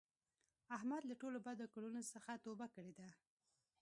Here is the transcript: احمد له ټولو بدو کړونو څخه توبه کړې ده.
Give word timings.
احمد 0.77 1.01
له 1.09 1.15
ټولو 1.21 1.37
بدو 1.45 1.65
کړونو 1.73 2.01
څخه 2.13 2.31
توبه 2.45 2.67
کړې 2.75 2.91
ده. 2.99 3.07